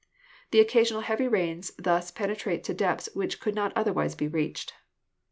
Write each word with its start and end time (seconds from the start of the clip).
The 0.49 0.59
occasional 0.59 1.01
heavy 1.01 1.27
rains 1.27 1.71
thus 1.77 2.09
penetrate 2.09 2.63
to 2.63 2.73
depths 2.73 3.07
which 3.13 3.39
could 3.39 3.53
not 3.53 3.71
otherwise 3.75 4.15
be 4.15 4.27
reached. 4.27 4.73